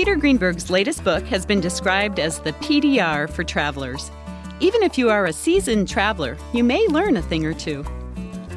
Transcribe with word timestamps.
Peter 0.00 0.16
Greenberg's 0.16 0.70
latest 0.70 1.04
book 1.04 1.22
has 1.24 1.44
been 1.44 1.60
described 1.60 2.18
as 2.18 2.40
the 2.40 2.54
PDR 2.54 3.28
for 3.28 3.44
travelers. 3.44 4.10
Even 4.58 4.82
if 4.82 4.96
you 4.96 5.10
are 5.10 5.26
a 5.26 5.32
seasoned 5.34 5.90
traveler, 5.90 6.38
you 6.54 6.64
may 6.64 6.86
learn 6.86 7.18
a 7.18 7.22
thing 7.22 7.44
or 7.44 7.52
two. 7.52 7.84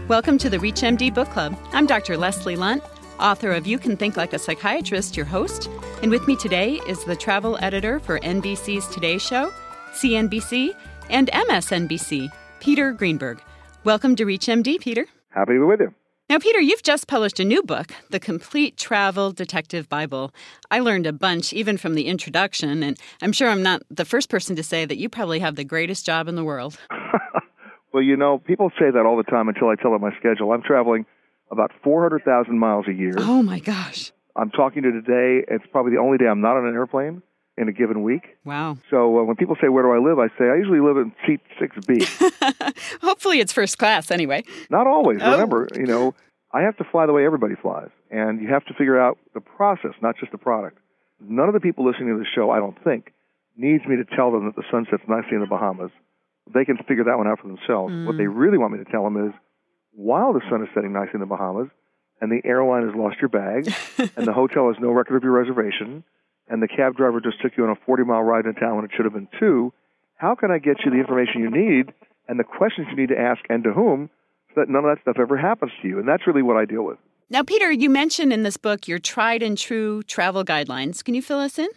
Welcome 0.08 0.38
to 0.38 0.50
the 0.50 0.58
ReachMD 0.58 1.14
Book 1.14 1.30
Club. 1.32 1.60
I'm 1.74 1.86
Dr. 1.86 2.16
Leslie 2.16 2.56
Lundt, 2.56 2.82
author 3.20 3.52
of 3.52 3.68
You 3.68 3.78
Can 3.78 3.98
Think 3.98 4.16
Like 4.16 4.32
a 4.32 4.40
Psychiatrist, 4.40 5.18
your 5.18 5.26
host. 5.26 5.70
And 6.02 6.10
with 6.10 6.26
me 6.30 6.38
today 6.38 6.80
is 6.88 7.04
the 7.04 7.16
travel 7.18 7.58
editor 7.60 8.00
for 8.00 8.22
NBC's 8.22 8.88
Today 8.88 9.18
Show, 9.18 9.52
CNBC, 9.96 10.74
and 11.10 11.30
MSNBC, 11.30 12.32
Peter 12.62 12.94
Greenberg. 12.94 13.42
Welcome 13.84 14.16
to 14.16 14.26
ReachMD, 14.26 14.80
Peter. 14.80 15.08
Happy 15.32 15.56
to 15.56 15.60
be 15.60 15.66
with 15.66 15.82
you. 15.82 15.94
Now, 16.34 16.40
Peter, 16.40 16.60
you've 16.60 16.82
just 16.82 17.06
published 17.08 17.40
a 17.40 17.46
new 17.46 17.62
book, 17.62 17.92
The 18.10 18.20
Complete 18.20 18.76
Travel 18.76 19.34
Detective 19.34 19.88
Bible. 19.88 20.34
I 20.72 20.80
learned 20.80 21.06
a 21.06 21.14
bunch 21.14 21.54
even 21.54 21.78
from 21.78 21.94
the 21.94 22.08
introduction, 22.08 22.82
and 22.82 22.98
I'm 23.22 23.34
sure 23.34 23.50
I'm 23.50 23.62
not 23.62 23.84
the 23.92 24.04
first 24.04 24.32
person 24.32 24.56
to 24.56 24.64
say 24.64 24.84
that 24.84 24.98
you 24.98 25.10
probably 25.10 25.38
have 25.42 25.58
the 25.58 25.64
greatest 25.64 26.08
job 26.08 26.28
in 26.28 26.34
the 26.34 26.44
world. 26.44 26.80
well, 27.94 28.02
you 28.02 28.18
know, 28.18 28.40
people 28.40 28.72
say 28.80 28.90
that 28.92 29.06
all 29.06 29.16
the 29.16 29.30
time 29.30 29.48
until 29.48 29.68
I 29.68 29.76
tell 29.76 29.92
them 29.92 30.02
my 30.02 30.10
schedule. 30.18 30.54
I'm 30.54 30.64
traveling 30.64 31.06
about 31.52 31.70
400,000 31.84 32.58
miles 32.58 32.86
a 32.88 32.94
year. 32.94 33.14
Oh, 33.20 33.44
my 33.44 33.60
gosh. 33.60 34.12
I'm 34.36 34.50
talking 34.50 34.82
to 34.82 34.92
today. 34.92 35.46
It's 35.48 35.66
probably 35.72 35.92
the 35.92 36.02
only 36.02 36.18
day 36.18 36.26
I'm 36.26 36.42
not 36.42 36.58
on 36.58 36.66
an 36.66 36.74
airplane 36.74 37.22
in 37.58 37.68
a 37.70 37.72
given 37.72 38.04
week. 38.04 38.38
Wow. 38.46 38.78
So 38.90 39.20
uh, 39.20 39.24
when 39.24 39.36
people 39.36 39.56
say, 39.62 39.70
Where 39.70 39.84
do 39.84 39.92
I 39.92 40.00
live? 40.00 40.20
I 40.20 40.28
say, 40.38 40.50
I 40.50 40.56
usually 40.56 40.80
live 40.80 40.98
in 40.98 41.14
seat 41.26 41.42
6B. 41.62 42.82
Hopefully 43.02 43.40
it's 43.40 43.54
first 43.54 43.78
class 43.78 44.12
anyway. 44.12 44.44
Not 44.70 44.88
always. 44.88 45.20
Oh. 45.22 45.32
Remember, 45.32 45.68
you 45.76 45.86
know, 45.86 46.16
I 46.52 46.62
have 46.62 46.78
to 46.78 46.84
fly 46.84 47.06
the 47.06 47.14
way 47.14 47.26
everybody 47.26 47.56
flies. 47.62 47.90
And 48.10 48.42
you 48.42 48.50
have 48.50 48.66
to 48.66 48.74
figure 48.74 49.00
out 49.00 49.18
the 49.34 49.42
process, 49.42 49.92
not 50.02 50.18
just 50.20 50.32
the 50.32 50.38
product. 50.38 50.78
None 51.20 51.48
of 51.48 51.54
the 51.54 51.60
people 51.60 51.86
listening 51.86 52.10
to 52.10 52.20
the 52.20 52.30
show, 52.36 52.52
I 52.52 52.58
don't 52.58 52.78
think, 52.84 53.14
needs 53.56 53.86
me 53.86 53.96
to 53.98 54.16
tell 54.16 54.32
them 54.32 54.46
that 54.46 54.56
the 54.56 54.64
sun 54.70 54.86
sets 54.90 55.04
nicely 55.08 55.34
in 55.34 55.42
the 55.42 55.48
Bahamas. 55.48 55.92
They 56.54 56.66
can 56.66 56.78
figure 56.78 57.06
that 57.06 57.18
one 57.18 57.28
out 57.28 57.40
for 57.40 57.48
themselves. 57.48 57.94
Mm. 57.94 58.06
What 58.06 58.18
they 58.18 58.28
really 58.28 58.58
want 58.58 58.74
me 58.74 58.84
to 58.84 58.92
tell 58.92 59.04
them 59.04 59.28
is 59.28 59.34
while 59.94 60.34
the 60.34 60.42
sun 60.50 60.62
is 60.62 60.70
setting 60.74 60.92
nicely 60.92 61.16
in 61.16 61.20
the 61.22 61.26
Bahamas 61.26 61.70
and 62.20 62.32
the 62.32 62.42
airline 62.48 62.86
has 62.86 62.96
lost 62.96 63.18
your 63.22 63.30
bag 63.30 63.72
and 64.18 64.28
the 64.28 64.34
hotel 64.34 64.68
has 64.68 64.76
no 64.82 64.92
record 64.92 65.16
of 65.16 65.24
your 65.24 65.32
reservation 65.32 66.04
and 66.48 66.62
the 66.62 66.68
cab 66.68 66.96
driver 66.96 67.20
just 67.22 67.42
took 67.42 67.54
you 67.58 67.64
on 67.64 67.70
a 67.72 67.80
40 67.86 68.04
mile 68.04 68.22
ride 68.24 68.46
in 68.46 68.54
town 68.56 68.76
when 68.76 68.86
it 68.86 68.92
should 68.96 69.06
have 69.06 69.14
been 69.14 69.28
two, 69.40 69.74
how 70.18 70.36
can 70.36 70.52
I 70.52 70.58
get 70.60 70.78
you 70.86 70.92
the 70.92 70.98
information 70.98 71.42
you 71.42 71.52
need 71.52 71.94
and 72.28 72.40
the 72.40 72.44
questions 72.44 72.88
you 72.90 72.96
need 72.98 73.10
to 73.10 73.20
ask 73.20 73.42
and 73.50 73.64
to 73.64 73.74
whom 73.74 74.10
so 74.54 74.62
that 74.62 74.70
none 74.70 74.86
of 74.86 74.96
that 74.96 75.02
stuff 75.02 75.18
ever 75.20 75.38
happens 75.38 75.72
to 75.82 75.88
you? 75.88 76.00
And 76.00 76.08
that's 76.08 76.28
really 76.28 76.42
what 76.44 76.58
I 76.58 76.66
deal 76.66 76.84
with. 76.84 76.98
Now, 77.30 77.42
Peter, 77.44 77.72
you 77.72 77.90
mentioned 77.90 78.32
in 78.32 78.44
this 78.44 78.58
book 78.58 78.88
your 78.88 79.00
tried 79.00 79.42
and 79.42 79.58
true 79.58 80.04
travel 80.04 80.44
guidelines. 80.46 81.04
Can 81.04 81.16
you 81.16 81.22
fill 81.22 81.40
us 81.40 81.58
in? 81.58 81.70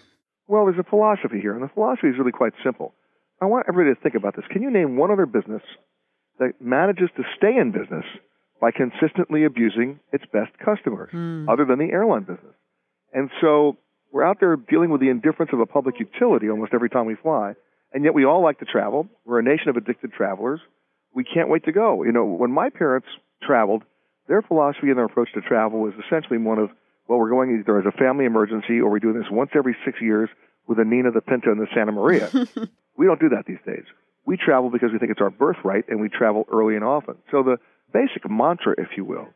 Well, 0.49 0.67
there's 0.67 0.79
a 0.79 0.89
philosophy 0.89 1.41
here, 1.41 1.55
and 1.55 1.63
the 1.63 1.69
philosophy 1.73 2.09
is 2.09 2.19
really 2.19 2.33
quite 2.33 2.53
simple. 2.63 2.95
I 3.41 3.47
want 3.47 3.67
everybody 3.69 3.95
to 3.95 4.01
think 4.01 4.15
about 4.15 4.37
this. 4.37 4.45
Can 4.51 4.63
you 4.63 4.71
name 4.71 4.97
one 4.97 5.11
other 5.11 5.27
business 5.27 5.63
that 6.39 6.53
manages 6.61 7.09
to 7.17 7.23
stay 7.37 7.57
in 7.57 7.73
business 7.73 8.05
by 8.61 8.71
consistently 8.71 9.45
abusing 9.45 9.99
its 10.13 10.25
best 10.33 10.53
customers, 10.65 11.11
Hmm. 11.11 11.49
other 11.49 11.65
than 11.65 11.79
the 11.79 11.91
airline 11.91 12.23
business? 12.23 12.55
And 13.13 13.31
so 13.41 13.77
we're 14.17 14.25
out 14.25 14.41
there 14.41 14.57
dealing 14.57 14.89
with 14.89 15.03
the 15.03 15.11
indifference 15.11 15.51
of 15.53 15.61
a 15.61 15.67
public 15.67 16.01
utility 16.01 16.49
almost 16.49 16.73
every 16.73 16.89
time 16.89 17.05
we 17.05 17.17
fly, 17.17 17.53
and 17.93 18.03
yet 18.03 18.15
we 18.15 18.25
all 18.25 18.43
like 18.43 18.59
to 18.61 18.65
travel. 18.65 19.07
We're 19.27 19.41
a 19.41 19.43
nation 19.43 19.69
of 19.69 19.77
addicted 19.77 20.15
travelers. 20.15 20.59
We 21.15 21.23
can't 21.23 21.51
wait 21.51 21.67
to 21.67 21.73
go. 21.73 22.03
You 22.03 22.13
know, 22.13 22.25
when 22.25 22.51
my 22.51 22.71
parents 22.71 23.09
traveled, 23.43 23.83
their 24.27 24.41
philosophy 24.41 24.89
and 24.89 24.97
their 24.97 25.05
approach 25.05 25.29
to 25.35 25.43
travel 25.43 25.81
was 25.81 25.93
essentially 26.07 26.39
one 26.39 26.59
of, 26.59 26.71
well, 27.07 27.19
we're 27.19 27.29
going 27.29 27.61
either 27.61 27.79
as 27.79 27.85
a 27.85 27.93
family 27.93 28.25
emergency 28.25 28.81
or 28.81 28.91
we're 28.91 29.01
doing 29.01 29.19
this 29.19 29.31
once 29.31 29.51
every 29.55 29.77
six 29.85 30.01
years 30.01 30.31
with 30.67 30.79
the 30.79 30.85
Nina, 30.87 31.11
the 31.13 31.21
Pinta, 31.21 31.51
and 31.51 31.61
the 31.61 31.69
Santa 31.75 31.93
Maria. 31.93 32.31
we 32.97 33.05
don't 33.05 33.21
do 33.21 33.29
that 33.29 33.45
these 33.47 33.61
days. 33.67 33.85
We 34.25 34.39
travel 34.39 34.71
because 34.71 34.93
we 34.93 34.99
think 34.99 35.13
it's 35.13 35.21
our 35.21 35.29
birthright, 35.29 35.85
and 35.89 36.01
we 36.01 36.09
travel 36.09 36.47
early 36.51 36.75
and 36.75 36.85
often. 36.85 37.17
So 37.31 37.43
the 37.43 37.59
basic 37.93 38.25
mantra, 38.31 38.77
if 38.79 38.97
you 38.97 39.05
will, 39.05 39.29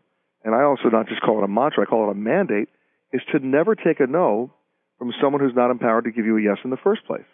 and 0.43 0.55
I 0.55 0.63
also 0.63 0.89
not 0.89 1.07
just 1.07 1.21
call 1.21 1.37
it 1.37 1.45
a 1.45 1.49
mantra, 1.49 1.85
I 1.85 1.87
call 1.87 2.09
it 2.09 2.13
a 2.13 2.15
mandate, 2.15 2.71
is 3.13 3.21
to 3.33 3.41
never 3.41 3.75
take 3.75 4.01
a 4.01 4.07
no 4.07 4.55
from 5.01 5.15
someone 5.19 5.41
who's 5.41 5.57
not 5.57 5.71
empowered 5.71 6.05
to 6.05 6.13
give 6.13 6.27
you 6.27 6.37
a 6.37 6.43
yes 6.43 6.59
in 6.63 6.69
the 6.69 6.77
first 6.77 7.07
place. 7.07 7.25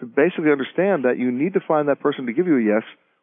To 0.00 0.06
basically 0.06 0.50
understand 0.50 1.04
that 1.04 1.16
you 1.16 1.30
need 1.30 1.54
to 1.54 1.60
find 1.60 1.88
that 1.88 2.00
person 2.00 2.26
to 2.26 2.32
give 2.32 2.48
you 2.48 2.58
a 2.58 2.74
yes, 2.74 2.82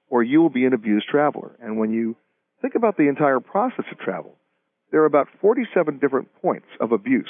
or 0.10 0.24
you 0.24 0.42
will 0.42 0.50
be 0.50 0.64
an 0.64 0.74
abused 0.74 1.10
traveler. 1.10 1.58
And 1.62 1.78
when 1.78 1.92
you 1.92 2.16
think 2.62 2.76
about 2.76 2.96
the 2.96 3.10
entire 3.10 3.42
process 3.42 3.84
of 3.92 4.00
travel, 4.00 4.38
there 4.92 5.02
are 5.02 5.06
about 5.06 5.28
47 5.42 6.00
different 6.00 6.30
points 6.42 6.68
of 6.80 6.94
abuse 6.94 7.30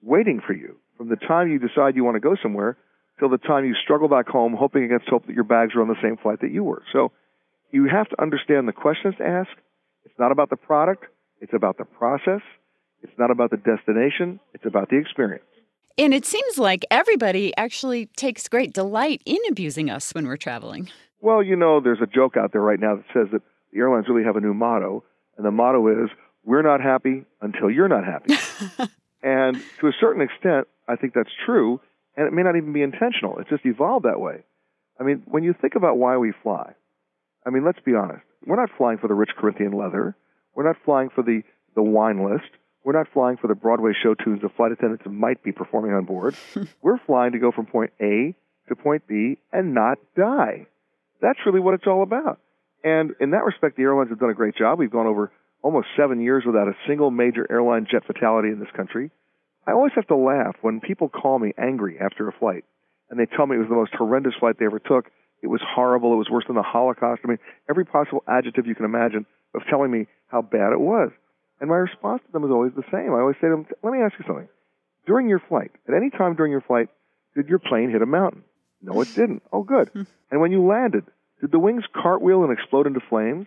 waiting 0.00 0.40
for 0.46 0.52
you 0.52 0.76
from 0.96 1.08
the 1.08 1.16
time 1.16 1.50
you 1.50 1.58
decide 1.58 1.96
you 1.96 2.04
want 2.04 2.14
to 2.14 2.20
go 2.20 2.36
somewhere 2.40 2.78
till 3.18 3.28
the 3.28 3.38
time 3.38 3.64
you 3.66 3.74
struggle 3.82 4.08
back 4.08 4.28
home, 4.28 4.54
hoping 4.56 4.84
against 4.84 5.08
hope 5.08 5.26
that 5.26 5.34
your 5.34 5.44
bags 5.44 5.74
are 5.74 5.82
on 5.82 5.88
the 5.88 6.00
same 6.00 6.16
flight 6.16 6.40
that 6.42 6.52
you 6.52 6.62
were. 6.62 6.84
So 6.92 7.10
you 7.72 7.88
have 7.90 8.08
to 8.10 8.22
understand 8.22 8.68
the 8.68 8.72
questions 8.72 9.16
to 9.18 9.26
ask. 9.26 9.50
It's 10.04 10.14
not 10.16 10.30
about 10.30 10.48
the 10.48 10.56
product, 10.56 11.06
it's 11.40 11.52
about 11.52 11.76
the 11.76 11.84
process. 11.84 12.40
It's 13.02 13.18
not 13.18 13.30
about 13.30 13.50
the 13.50 13.58
destination, 13.58 14.40
it's 14.54 14.64
about 14.64 14.90
the 14.90 14.98
experience. 14.98 15.44
And 15.98 16.12
it 16.12 16.26
seems 16.26 16.58
like 16.58 16.84
everybody 16.90 17.56
actually 17.56 18.06
takes 18.16 18.48
great 18.48 18.74
delight 18.74 19.22
in 19.24 19.38
abusing 19.48 19.88
us 19.88 20.12
when 20.12 20.26
we're 20.26 20.36
traveling. 20.36 20.90
Well, 21.20 21.42
you 21.42 21.56
know, 21.56 21.80
there's 21.80 22.00
a 22.02 22.06
joke 22.06 22.36
out 22.36 22.52
there 22.52 22.60
right 22.60 22.78
now 22.78 22.96
that 22.96 23.04
says 23.14 23.28
that 23.32 23.40
the 23.72 23.78
airlines 23.78 24.06
really 24.08 24.24
have 24.24 24.36
a 24.36 24.40
new 24.40 24.52
motto, 24.52 25.04
and 25.36 25.46
the 25.46 25.50
motto 25.50 25.88
is, 25.88 26.10
We're 26.44 26.62
not 26.62 26.82
happy 26.82 27.24
until 27.40 27.70
you're 27.70 27.88
not 27.88 28.04
happy. 28.04 28.34
and 29.22 29.56
to 29.80 29.86
a 29.88 29.92
certain 29.98 30.20
extent, 30.20 30.68
I 30.86 30.96
think 30.96 31.14
that's 31.14 31.30
true, 31.46 31.80
and 32.14 32.26
it 32.26 32.32
may 32.32 32.42
not 32.42 32.56
even 32.56 32.74
be 32.74 32.82
intentional. 32.82 33.38
It's 33.38 33.48
just 33.48 33.64
evolved 33.64 34.04
that 34.04 34.20
way. 34.20 34.44
I 35.00 35.02
mean, 35.02 35.22
when 35.26 35.44
you 35.44 35.54
think 35.58 35.76
about 35.76 35.96
why 35.96 36.18
we 36.18 36.32
fly, 36.42 36.74
I 37.46 37.50
mean, 37.50 37.64
let's 37.64 37.80
be 37.80 37.94
honest. 37.94 38.22
We're 38.44 38.56
not 38.56 38.70
flying 38.76 38.98
for 38.98 39.08
the 39.08 39.14
rich 39.14 39.30
Corinthian 39.38 39.72
leather. 39.72 40.14
We're 40.54 40.66
not 40.66 40.76
flying 40.84 41.08
for 41.08 41.22
the, 41.22 41.42
the 41.74 41.82
wine 41.82 42.22
list. 42.22 42.50
We're 42.86 42.92
not 42.92 43.08
flying 43.12 43.36
for 43.36 43.48
the 43.48 43.56
Broadway 43.56 43.90
show 44.00 44.14
tunes 44.14 44.42
the 44.42 44.48
flight 44.48 44.70
attendants 44.70 45.02
might 45.10 45.42
be 45.42 45.50
performing 45.50 45.90
on 45.90 46.04
board. 46.04 46.36
We're 46.82 47.00
flying 47.04 47.32
to 47.32 47.40
go 47.40 47.50
from 47.50 47.66
point 47.66 47.90
A 48.00 48.32
to 48.68 48.76
point 48.76 49.08
B 49.08 49.38
and 49.52 49.74
not 49.74 49.98
die. 50.16 50.68
That's 51.20 51.40
really 51.44 51.58
what 51.58 51.74
it's 51.74 51.88
all 51.88 52.04
about. 52.04 52.38
And 52.84 53.10
in 53.20 53.32
that 53.32 53.42
respect, 53.42 53.76
the 53.76 53.82
airlines 53.82 54.10
have 54.10 54.20
done 54.20 54.30
a 54.30 54.34
great 54.34 54.54
job. 54.54 54.78
We've 54.78 54.88
gone 54.88 55.08
over 55.08 55.32
almost 55.62 55.88
seven 55.96 56.20
years 56.20 56.44
without 56.46 56.68
a 56.68 56.74
single 56.86 57.10
major 57.10 57.44
airline 57.50 57.88
jet 57.90 58.06
fatality 58.06 58.50
in 58.50 58.60
this 58.60 58.70
country. 58.76 59.10
I 59.66 59.72
always 59.72 59.92
have 59.96 60.06
to 60.06 60.16
laugh 60.16 60.54
when 60.60 60.78
people 60.78 61.08
call 61.08 61.40
me 61.40 61.54
angry 61.58 61.98
after 61.98 62.28
a 62.28 62.32
flight 62.38 62.64
and 63.10 63.18
they 63.18 63.26
tell 63.26 63.48
me 63.48 63.56
it 63.56 63.58
was 63.58 63.68
the 63.68 63.74
most 63.74 63.94
horrendous 63.94 64.34
flight 64.38 64.60
they 64.60 64.64
ever 64.64 64.78
took. 64.78 65.10
It 65.42 65.48
was 65.48 65.60
horrible. 65.74 66.12
It 66.12 66.18
was 66.18 66.30
worse 66.30 66.44
than 66.46 66.54
the 66.54 66.62
Holocaust. 66.62 67.22
I 67.24 67.28
mean, 67.30 67.38
every 67.68 67.84
possible 67.84 68.22
adjective 68.28 68.68
you 68.68 68.76
can 68.76 68.84
imagine 68.84 69.26
of 69.56 69.62
telling 69.68 69.90
me 69.90 70.06
how 70.28 70.40
bad 70.40 70.72
it 70.72 70.78
was. 70.78 71.10
And 71.60 71.70
my 71.70 71.76
response 71.76 72.22
to 72.26 72.32
them 72.32 72.44
is 72.44 72.50
always 72.50 72.72
the 72.76 72.84
same. 72.92 73.14
I 73.14 73.20
always 73.20 73.36
say 73.36 73.48
to 73.48 73.56
them, 73.56 73.66
let 73.82 73.92
me 73.92 74.00
ask 74.00 74.14
you 74.18 74.24
something. 74.26 74.48
During 75.06 75.28
your 75.28 75.40
flight, 75.48 75.70
at 75.88 75.94
any 75.94 76.10
time 76.10 76.34
during 76.34 76.52
your 76.52 76.60
flight, 76.60 76.88
did 77.34 77.48
your 77.48 77.58
plane 77.58 77.90
hit 77.90 78.02
a 78.02 78.06
mountain? 78.06 78.42
No, 78.82 79.00
it 79.00 79.08
didn't. 79.14 79.42
Oh, 79.52 79.62
good. 79.62 79.88
Hmm. 79.88 80.02
and 80.30 80.40
when 80.40 80.52
you 80.52 80.66
landed, 80.66 81.04
did 81.40 81.52
the 81.52 81.58
wings 81.58 81.84
cartwheel 81.94 82.44
and 82.44 82.52
explode 82.52 82.86
into 82.86 83.00
flames? 83.08 83.46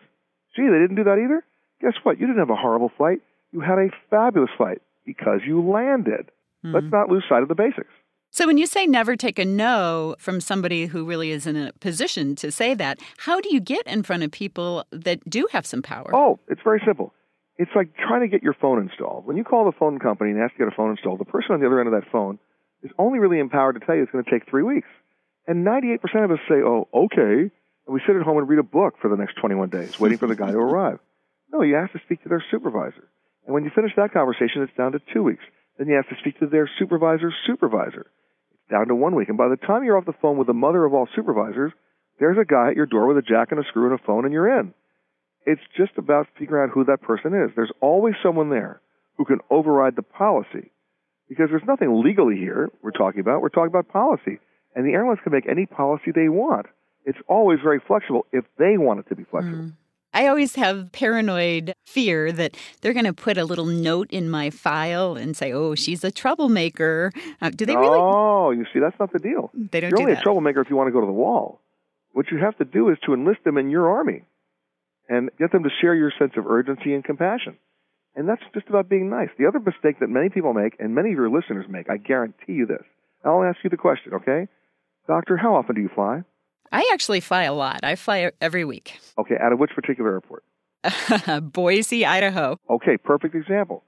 Gee, 0.56 0.64
they 0.64 0.80
didn't 0.80 0.96
do 0.96 1.04
that 1.04 1.20
either? 1.24 1.44
Guess 1.82 1.94
what? 2.04 2.20
You 2.20 2.28
didn't 2.28 2.40
have 2.40 2.50
a 2.50 2.56
horrible 2.56 2.92
flight. 2.98 3.20
You 3.52 3.62
had 3.62 3.78
a 3.78 3.90
fabulous 4.10 4.50
flight 4.58 4.82
because 5.06 5.42
you 5.46 5.62
landed. 5.62 6.32
Hmm. 6.64 6.74
Let's 6.74 6.92
not 6.92 7.10
lose 7.10 7.24
sight 7.30 7.44
of 7.44 7.48
the 7.50 7.56
basics. 7.56 7.90
So, 8.32 8.46
when 8.46 8.60
you 8.60 8.68
say 8.68 8.86
never 8.86 9.16
take 9.16 9.40
a 9.40 9.46
no 9.46 10.16
from 10.20 10.40
somebody 10.40 10.86
who 10.86 11.04
really 11.04 11.32
is 11.32 11.48
in 11.48 11.56
a 11.56 11.74
position 11.80 12.36
to 12.36 12.52
say 12.52 12.76
that, 12.76 13.00
how 13.18 13.42
do 13.42 13.52
you 13.52 13.60
get 13.60 13.88
in 13.88 14.04
front 14.04 14.22
of 14.22 14.30
people 14.30 14.86
that 14.92 15.28
do 15.28 15.48
have 15.52 15.66
some 15.66 15.82
power? 15.82 16.12
Oh, 16.14 16.40
it's 16.48 16.62
very 16.64 16.80
simple. 16.86 17.12
It's 17.60 17.72
like 17.76 17.92
trying 17.98 18.22
to 18.22 18.30
get 18.30 18.42
your 18.42 18.56
phone 18.56 18.80
installed. 18.82 19.28
When 19.28 19.36
you 19.36 19.44
call 19.44 19.66
the 19.66 19.76
phone 19.78 20.00
company 20.00 20.32
and 20.32 20.40
ask 20.40 20.54
to 20.54 20.60
get 20.60 20.72
a 20.72 20.76
phone 20.76 20.92
installed, 20.92 21.20
the 21.20 21.26
person 21.26 21.52
on 21.52 21.60
the 21.60 21.68
other 21.68 21.82
end 21.84 21.94
of 21.94 22.02
that 22.02 22.10
phone 22.10 22.40
is 22.82 22.92
only 22.98 23.20
really 23.20 23.38
empowered 23.38 23.76
to 23.76 23.86
tell 23.86 23.96
you 23.96 24.04
it's 24.04 24.12
going 24.14 24.24
to 24.24 24.32
take 24.32 24.50
three 24.50 24.64
weeks. 24.64 24.88
And 25.46 25.68
98% 25.68 26.00
of 26.24 26.32
us 26.32 26.40
say, 26.48 26.64
oh, 26.64 26.88
okay. 26.94 27.52
And 27.52 27.92
we 27.92 28.00
sit 28.08 28.16
at 28.16 28.22
home 28.22 28.38
and 28.38 28.48
read 28.48 28.60
a 28.60 28.64
book 28.64 28.96
for 29.02 29.10
the 29.10 29.18
next 29.18 29.36
21 29.42 29.68
days, 29.70 30.00
waiting 30.00 30.18
for 30.18 30.28
the 30.28 30.38
guy 30.38 30.52
to 30.52 30.58
arrive. 30.72 31.00
No, 31.52 31.62
you 31.62 31.76
have 31.76 31.92
to 31.92 32.00
speak 32.06 32.24
to 32.24 32.30
their 32.30 32.44
supervisor. 32.50 33.10
And 33.46 33.54
when 33.54 33.66
you 33.66 33.72
finish 33.76 33.92
that 33.98 34.14
conversation, 34.14 34.62
it's 34.62 34.78
down 34.78 34.94
to 34.94 35.02
two 35.14 35.24
weeks. 35.24 35.44
Then 35.78 35.88
you 35.88 35.96
have 35.96 36.08
to 36.08 36.16
speak 36.22 36.40
to 36.40 36.48
their 36.48 36.70
supervisor's 36.80 37.34
supervisor. 37.46 38.08
It's 38.54 38.72
down 38.72 38.88
to 38.88 38.96
one 38.96 39.16
week. 39.16 39.28
And 39.28 39.38
by 39.38 39.50
the 39.50 39.58
time 39.58 39.84
you're 39.84 39.98
off 39.98 40.06
the 40.06 40.14
phone 40.22 40.38
with 40.38 40.48
the 40.48 40.54
mother 40.54 40.86
of 40.86 40.94
all 40.94 41.10
supervisors, 41.14 41.74
there's 42.20 42.38
a 42.38 42.46
guy 42.46 42.70
at 42.70 42.76
your 42.78 42.86
door 42.86 43.08
with 43.08 43.18
a 43.18 43.22
jack 43.22 43.52
and 43.52 43.60
a 43.60 43.64
screw 43.68 43.92
and 43.92 44.00
a 44.00 44.04
phone, 44.06 44.24
and 44.24 44.34
you're 44.34 44.60
in. 44.60 44.74
It's 45.46 45.62
just 45.76 45.92
about 45.98 46.28
figuring 46.38 46.70
out 46.70 46.74
who 46.74 46.86
that 46.86 47.02
person 47.02 47.34
is. 47.34 47.52
There's 47.56 47.72
always 47.82 48.16
someone 48.22 48.50
there 48.50 48.82
who 49.18 49.26
can 49.26 49.40
override 49.50 49.96
the 49.96 50.04
policy 50.04 50.72
because 51.28 51.50
there's 51.50 51.64
nothing 51.68 52.04
legally 52.04 52.38
here 52.38 52.70
we're 52.82 52.92
talking 52.92 53.22
about. 53.22 53.42
We're 53.42 53.50
talking 53.50 53.68
about 53.68 53.88
policy. 53.88 54.40
And 54.76 54.86
the 54.86 54.94
airlines 54.94 55.20
can 55.24 55.32
make 55.32 55.48
any 55.48 55.66
policy 55.66 56.12
they 56.14 56.30
want. 56.30 56.68
It's 57.06 57.18
always 57.28 57.60
very 57.64 57.80
flexible 57.86 58.26
if 58.32 58.46
they 58.58 58.78
want 58.78 59.00
it 59.00 59.10
to 59.10 59.16
be 59.16 59.24
flexible. 59.24 59.72
I 60.14 60.28
always 60.28 60.56
have 60.56 60.92
paranoid 60.92 61.74
fear 61.86 62.32
that 62.32 62.58
they're 62.82 62.94
going 62.94 63.06
to 63.06 63.14
put 63.14 63.38
a 63.38 63.46
little 63.46 63.66
note 63.66 64.10
in 64.10 64.30
my 64.30 64.50
file 64.50 65.16
and 65.16 65.38
say, 65.38 65.52
"Oh, 65.52 65.76
she's 65.76 66.04
a 66.04 66.12
troublemaker." 66.12 67.12
Uh, 67.42 67.52
do 67.52 67.66
they 67.66 67.76
really? 67.76 68.00
Oh, 68.00 68.50
you 68.50 68.66
see, 68.74 68.80
that's 68.80 69.00
not 69.00 69.14
the 69.14 69.20
deal. 69.20 69.52
They 69.54 69.80
don't 69.80 69.92
You're 69.92 69.98
do 69.98 70.04
only 70.04 70.14
that. 70.14 70.22
a 70.22 70.24
troublemaker 70.24 70.62
if 70.62 70.70
you 70.70 70.76
want 70.76 70.88
to 70.88 70.92
go 70.92 71.00
to 71.00 71.06
the 71.06 71.12
wall. 71.12 71.62
What 72.14 72.32
you 72.32 72.40
have 72.40 72.58
to 72.58 72.66
do 72.66 72.90
is 72.90 72.98
to 73.06 73.14
enlist 73.14 73.44
them 73.44 73.58
in 73.58 73.70
your 73.70 73.90
army 73.90 74.24
and 75.10 75.30
get 75.38 75.52
them 75.52 75.64
to 75.64 75.70
share 75.82 75.96
your 75.96 76.14
sense 76.18 76.34
of 76.38 76.46
urgency 76.48 76.94
and 76.94 77.04
compassion. 77.04 77.58
And 78.16 78.30
that's 78.30 78.42
just 78.54 78.68
about 78.70 78.88
being 78.88 79.10
nice. 79.10 79.30
The 79.38 79.48
other 79.48 79.60
mistake 79.60 80.00
that 80.00 80.10
many 80.10 80.30
people 80.30 80.54
make, 80.54 80.76
and 80.80 80.96
many 80.96 81.10
of 81.10 81.16
your 81.16 81.30
listeners 81.30 81.66
make, 81.68 81.90
I 81.90 81.98
guarantee 81.98 82.54
you 82.54 82.66
this. 82.66 82.84
I'll 83.26 83.44
ask 83.44 83.58
you 83.64 83.70
the 83.70 83.78
question, 83.78 84.14
okay? 84.14 84.48
Doctor, 85.08 85.36
how 85.36 85.56
often 85.56 85.76
do 85.76 85.82
you 85.82 85.90
fly? 85.94 86.24
I 86.72 86.90
actually 86.94 87.20
fly 87.20 87.44
a 87.44 87.54
lot. 87.54 87.80
I 87.84 87.96
fly 87.96 88.32
every 88.40 88.64
week. 88.64 89.00
Okay, 89.18 89.36
out 89.42 89.52
of 89.52 89.60
which 89.60 89.72
particular 89.72 90.12
airport? 90.12 90.44
Boise, 91.52 92.06
Idaho. 92.06 92.58
Okay, 92.70 92.98
perfect 92.98 93.36
example. 93.36 93.84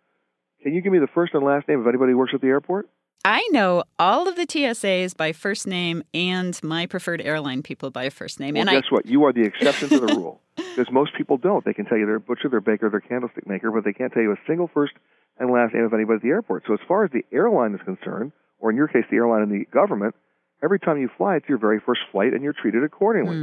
Can 0.64 0.74
you 0.74 0.82
give 0.82 0.92
me 0.92 1.00
the 1.00 1.08
first 1.14 1.34
and 1.34 1.46
last 1.46 1.68
name 1.68 1.80
of 1.80 1.88
anybody 1.88 2.12
who 2.12 2.18
works 2.18 2.34
at 2.34 2.42
the 2.42 2.48
airport? 2.48 2.90
I 3.24 3.48
know 3.52 3.84
all 4.00 4.28
of 4.28 4.36
the 4.36 4.48
TSAs 4.48 5.16
by 5.16 5.32
first 5.32 5.68
name 5.68 6.04
and 6.14 6.60
my 6.64 6.88
preferred 6.88 7.22
airline 7.22 7.62
people 7.62 7.92
by 7.92 8.10
first 8.10 8.40
name. 8.40 8.56
Well, 8.56 8.62
and 8.68 8.70
guess 8.70 8.92
what? 8.92 9.06
You 9.06 9.24
are 9.26 9.34
the 9.34 9.44
exception 9.44 9.90
to 9.90 10.00
the 10.00 10.08
rule. 10.16 10.42
Because 10.56 10.92
most 10.92 11.12
people 11.16 11.38
don't. 11.38 11.64
They 11.64 11.74
can 11.74 11.86
tell 11.86 11.98
you 11.98 12.06
they're 12.06 12.20
butcher, 12.20 12.50
they're 12.50 12.62
baker, 12.62 12.90
they're 12.90 13.00
candlestick 13.02 13.48
maker, 13.48 13.72
but 13.72 13.84
they 13.84 13.94
can't 13.94 14.12
tell 14.12 14.22
you 14.24 14.32
a 14.32 14.40
single 14.48 14.70
first 14.74 14.94
and 15.40 15.52
last 15.52 15.74
name 15.74 15.84
of 15.84 15.94
anybody 15.94 16.18
at 16.18 16.22
the 16.22 16.30
airport. 16.30 16.64
So 16.68 16.74
as 16.74 16.80
far 16.88 17.04
as 17.04 17.12
the 17.12 17.24
airline 17.32 17.74
is 17.74 17.82
concerned, 17.86 18.32
or 18.60 18.70
in 18.70 18.76
your 18.78 18.88
case, 18.88 19.04
the 19.10 19.18
airline 19.18 19.42
and 19.44 19.52
the 19.52 19.66
government, 19.72 20.16
every 20.64 20.80
time 20.80 21.00
you 21.00 21.10
fly, 21.18 21.36
it's 21.38 21.50
your 21.50 21.58
very 21.58 21.80
first 21.80 22.02
flight 22.12 22.34
and 22.34 22.44
you're 22.44 22.54
treated 22.54 22.84
accordingly. 22.84 23.36
I, 23.36 23.40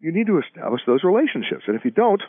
You 0.00 0.12
need 0.12 0.26
to 0.26 0.38
establish 0.38 0.82
those 0.86 1.04
relationships. 1.04 1.64
And 1.66 1.76
if 1.76 1.84
you 1.84 1.90
don't, 1.90 2.22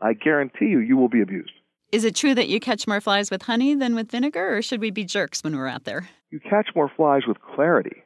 I 0.00 0.12
guarantee 0.12 0.66
you, 0.66 0.78
you 0.78 0.96
will 0.96 1.08
be 1.08 1.22
abused. 1.22 1.52
Is 1.94 2.04
it 2.04 2.16
true 2.16 2.34
that 2.34 2.48
you 2.48 2.58
catch 2.58 2.88
more 2.88 3.00
flies 3.00 3.30
with 3.30 3.42
honey 3.42 3.76
than 3.76 3.94
with 3.94 4.10
vinegar, 4.10 4.56
or 4.56 4.62
should 4.62 4.80
we 4.80 4.90
be 4.90 5.04
jerks 5.04 5.44
when 5.44 5.56
we're 5.56 5.68
out 5.68 5.84
there? 5.84 6.08
You 6.30 6.40
catch 6.40 6.66
more 6.74 6.90
flies 6.96 7.22
with 7.28 7.36
clarity. 7.40 8.02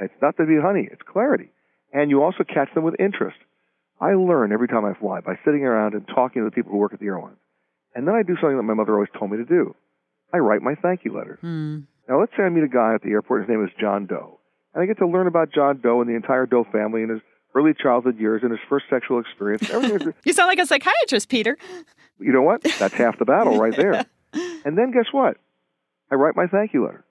It's 0.00 0.12
not 0.20 0.36
to 0.38 0.44
be 0.44 0.58
honey, 0.60 0.88
it's 0.90 1.02
clarity. 1.02 1.52
And 1.92 2.10
you 2.10 2.24
also 2.24 2.42
catch 2.42 2.74
them 2.74 2.82
with 2.82 2.98
interest. 2.98 3.36
I 4.00 4.14
learn 4.14 4.50
every 4.50 4.66
time 4.66 4.84
I 4.84 4.94
fly 4.98 5.20
by 5.20 5.38
sitting 5.44 5.62
around 5.62 5.94
and 5.94 6.04
talking 6.08 6.42
to 6.42 6.46
the 6.46 6.50
people 6.50 6.72
who 6.72 6.78
work 6.78 6.92
at 6.92 6.98
the 6.98 7.06
airlines. 7.06 7.38
And 7.94 8.08
then 8.08 8.16
I 8.16 8.24
do 8.24 8.34
something 8.40 8.56
that 8.56 8.64
my 8.64 8.74
mother 8.74 8.94
always 8.94 9.10
told 9.16 9.30
me 9.30 9.36
to 9.36 9.44
do. 9.44 9.76
I 10.34 10.38
write 10.38 10.62
my 10.62 10.74
thank 10.74 11.04
you 11.04 11.14
letters. 11.16 11.38
Hmm. 11.40 11.80
Now, 12.08 12.18
let's 12.18 12.32
say 12.36 12.42
I 12.42 12.48
meet 12.48 12.64
a 12.64 12.68
guy 12.68 12.94
at 12.94 13.02
the 13.02 13.10
airport. 13.10 13.42
His 13.42 13.48
name 13.48 13.62
is 13.62 13.70
John 13.78 14.06
Doe. 14.06 14.40
And 14.74 14.82
I 14.82 14.86
get 14.86 14.98
to 14.98 15.06
learn 15.06 15.28
about 15.28 15.52
John 15.54 15.80
Doe 15.80 16.00
and 16.00 16.10
the 16.10 16.16
entire 16.16 16.46
Doe 16.46 16.64
family 16.72 17.02
and 17.02 17.12
his 17.12 17.20
early 17.54 17.72
childhood 17.74 18.18
years 18.18 18.42
and 18.42 18.50
his 18.50 18.60
first 18.68 18.86
sexual 18.88 19.20
experience. 19.20 19.68
Everything 19.70 20.14
You 20.24 20.32
sound 20.32 20.48
like 20.48 20.58
a 20.58 20.66
psychiatrist, 20.66 21.28
Peter. 21.28 21.56
you 22.18 22.32
know 22.32 22.42
what? 22.42 22.62
That's 22.62 22.94
half 22.94 23.18
the 23.18 23.24
battle 23.24 23.58
right 23.58 23.74
there. 23.76 24.06
And 24.64 24.78
then 24.78 24.92
guess 24.92 25.12
what? 25.12 25.36
I 26.10 26.14
write 26.14 26.36
my 26.36 26.46
thank 26.46 26.72
you 26.72 26.86
letter. 26.86 27.04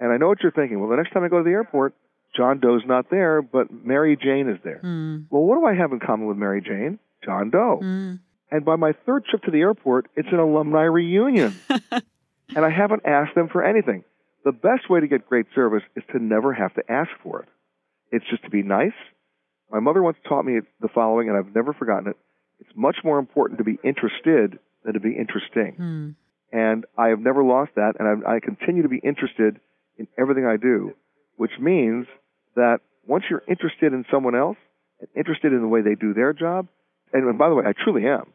And 0.00 0.10
I 0.10 0.16
know 0.16 0.26
what 0.26 0.42
you're 0.42 0.50
thinking. 0.50 0.80
Well, 0.80 0.88
the 0.88 0.96
next 0.96 1.12
time 1.12 1.22
I 1.22 1.28
go 1.28 1.38
to 1.38 1.44
the 1.44 1.50
airport, 1.50 1.94
John 2.36 2.58
Doe's 2.58 2.82
not 2.86 3.10
there, 3.10 3.40
but 3.42 3.70
Mary 3.70 4.16
Jane 4.16 4.48
is 4.48 4.58
there. 4.64 4.78
Hmm. 4.78 5.18
Well, 5.30 5.42
what 5.42 5.60
do 5.60 5.66
I 5.66 5.74
have 5.74 5.92
in 5.92 6.00
common 6.00 6.26
with 6.26 6.36
Mary 6.36 6.60
Jane? 6.60 6.98
John 7.24 7.50
Doe. 7.50 7.78
Hmm. 7.80 8.14
And 8.50 8.64
by 8.64 8.76
my 8.76 8.92
third 9.06 9.26
trip 9.26 9.42
to 9.44 9.50
the 9.50 9.60
airport, 9.60 10.08
it's 10.16 10.28
an 10.32 10.38
alumni 10.38 10.82
reunion. 10.82 11.54
and 11.68 12.64
I 12.64 12.70
haven't 12.70 13.02
asked 13.06 13.34
them 13.34 13.48
for 13.48 13.62
anything. 13.62 14.02
The 14.44 14.52
best 14.52 14.88
way 14.88 15.00
to 15.00 15.06
get 15.06 15.28
great 15.28 15.46
service 15.54 15.82
is 15.94 16.02
to 16.12 16.18
never 16.18 16.52
have 16.52 16.74
to 16.74 16.82
ask 16.90 17.10
for 17.22 17.42
it. 17.42 17.48
It's 18.10 18.24
just 18.28 18.42
to 18.44 18.50
be 18.50 18.62
nice. 18.62 18.96
My 19.70 19.80
mother 19.80 20.02
once 20.02 20.16
taught 20.28 20.44
me 20.44 20.60
the 20.80 20.88
following, 20.88 21.28
and 21.28 21.36
I've 21.36 21.54
never 21.54 21.72
forgotten 21.72 22.08
it. 22.08 22.16
It's 22.60 22.70
much 22.74 22.96
more 23.04 23.18
important 23.18 23.58
to 23.58 23.64
be 23.64 23.78
interested 23.84 24.58
than 24.84 24.94
to 24.94 25.00
be 25.00 25.16
interesting. 25.16 25.74
Hmm. 25.76 26.10
And 26.52 26.84
I 26.98 27.08
have 27.08 27.20
never 27.20 27.44
lost 27.44 27.72
that, 27.76 27.94
and 27.98 28.24
I, 28.26 28.36
I 28.36 28.40
continue 28.40 28.82
to 28.82 28.88
be 28.88 28.98
interested 28.98 29.60
in 29.98 30.08
everything 30.18 30.46
I 30.46 30.56
do, 30.56 30.94
which 31.36 31.52
means 31.60 32.06
that 32.56 32.78
once 33.06 33.24
you're 33.30 33.42
interested 33.48 33.92
in 33.92 34.04
someone 34.10 34.34
else 34.34 34.56
and 34.98 35.08
interested 35.16 35.52
in 35.52 35.60
the 35.60 35.68
way 35.68 35.80
they 35.80 35.94
do 35.94 36.12
their 36.12 36.32
job, 36.32 36.66
and 37.12 37.38
by 37.38 37.48
the 37.48 37.54
way, 37.54 37.64
I 37.66 37.72
truly 37.72 38.06
am, 38.06 38.32